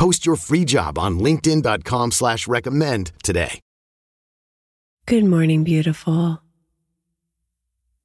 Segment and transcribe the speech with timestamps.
[0.00, 3.60] Post your free job on linkedin.com slash recommend today.
[5.04, 6.40] Good morning, beautiful.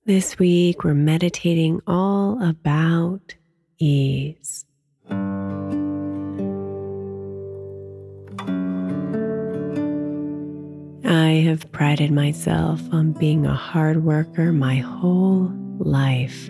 [0.03, 3.35] This week we're meditating all about
[3.79, 4.65] ease.
[11.05, 16.49] I have prided myself on being a hard worker my whole life.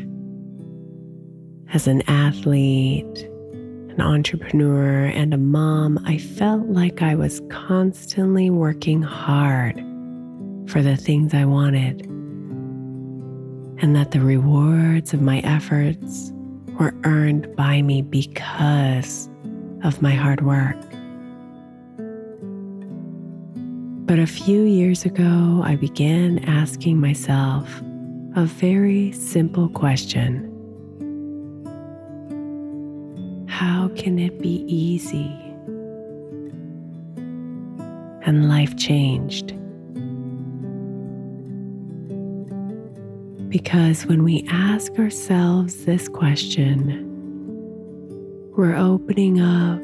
[1.72, 3.30] As an athlete,
[3.96, 9.78] an entrepreneur, and a mom, I felt like I was constantly working hard
[10.68, 12.02] for the things I wanted,
[13.82, 16.34] and that the rewards of my efforts
[16.78, 19.30] were earned by me because
[19.84, 20.76] of my hard work.
[24.06, 27.82] But a few years ago, I began asking myself
[28.36, 30.52] a very simple question
[33.56, 35.32] How can it be easy?
[38.26, 39.56] And life changed.
[43.48, 47.08] Because when we ask ourselves this question,
[48.58, 49.80] we're opening up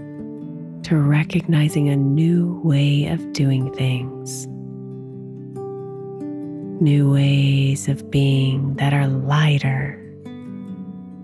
[0.83, 4.47] to recognizing a new way of doing things,
[6.81, 9.97] new ways of being that are lighter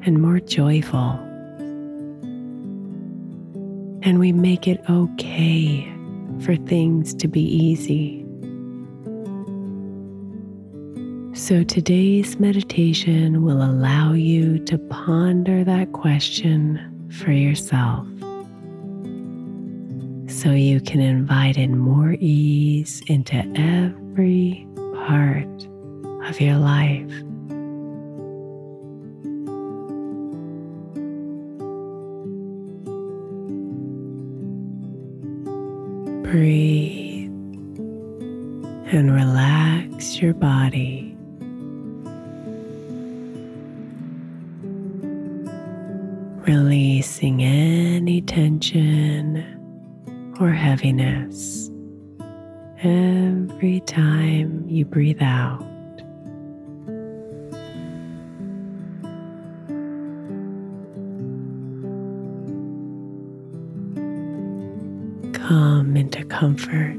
[0.04, 1.20] and more joyful.
[4.08, 5.86] And we make it okay
[6.40, 8.24] for things to be easy.
[11.34, 16.80] So today's meditation will allow you to ponder that question
[17.12, 18.08] for yourself
[20.32, 24.66] so you can invite in more ease into every
[25.06, 25.68] part
[26.30, 27.12] of your life.
[36.32, 37.30] Breathe
[38.92, 41.16] and relax your body.
[46.46, 49.38] Releasing any tension
[50.40, 51.72] or heaviness
[52.84, 55.67] every time you breathe out.
[65.78, 66.98] Into comfort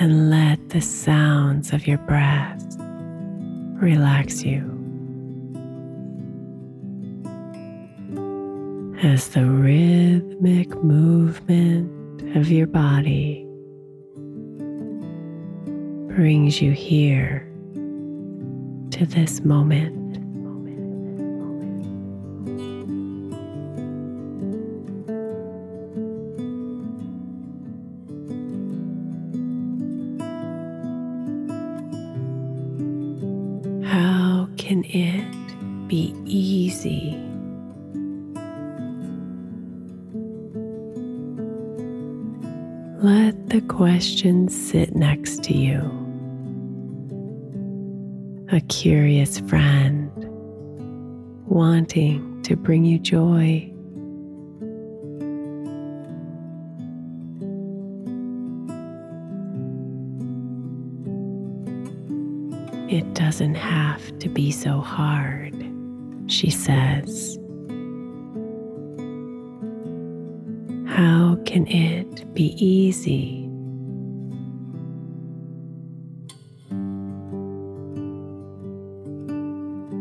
[0.00, 2.64] and let the sounds of your breath
[3.80, 4.62] relax you.
[9.02, 13.44] As the rhythmic movement of your body
[16.14, 17.40] brings you here
[18.92, 19.97] to this moment.
[35.08, 37.16] It be easy?
[43.00, 45.80] Let the question sit next to you.
[48.50, 50.10] A curious friend
[51.46, 53.72] wanting to bring you joy.
[62.88, 65.54] It doesn't have to be so hard,
[66.26, 67.38] she says.
[70.86, 73.44] How can it be easy?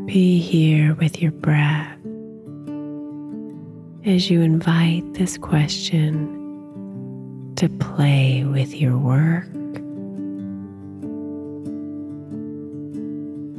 [0.06, 1.98] Be here with your breath
[4.06, 6.34] as you invite this question
[7.58, 9.50] to play with your work,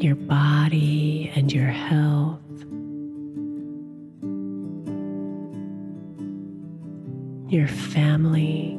[0.02, 2.40] your body, and your health.
[7.50, 8.78] Your family,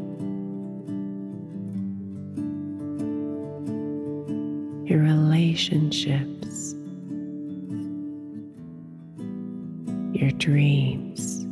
[4.87, 6.75] your relationships,
[10.13, 11.48] your dreams.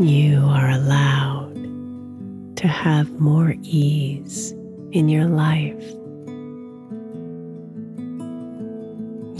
[0.00, 1.56] You are allowed
[2.58, 4.52] to have more ease
[4.92, 5.82] in your life.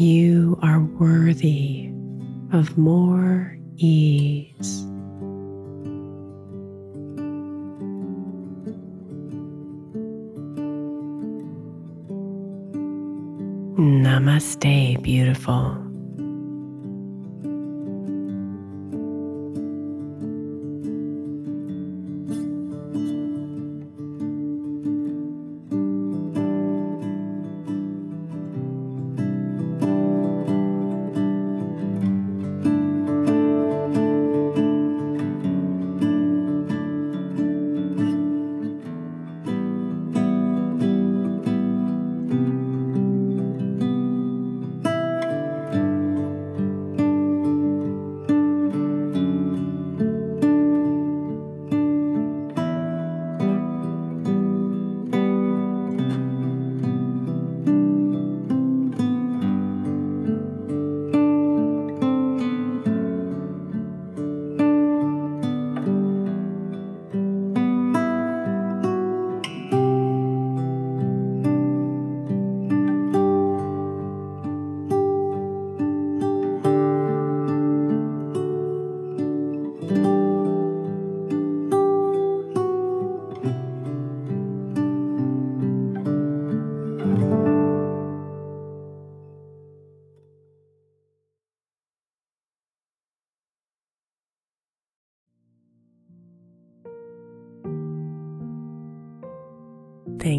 [0.01, 1.93] You are worthy
[2.53, 4.85] of more ease.
[13.79, 15.88] Namaste, beautiful.